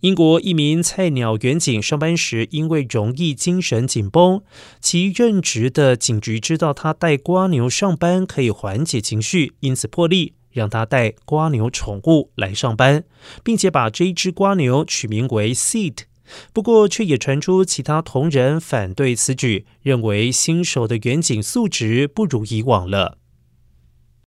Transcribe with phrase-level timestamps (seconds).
[0.00, 4.42] 英国一名菜鸟远警上班时因为容易精神紧绷
[4.80, 13.04] 其任职的警局知道他带瓜牛上班可以缓解情绪因此破例让他带瓜牛宠物来上班
[13.42, 16.04] 并且把这一只瓜牛取名为 seat
[16.52, 23.18] 不过却也传出其他同仁反对此举认为新手的远景素质不如以往了。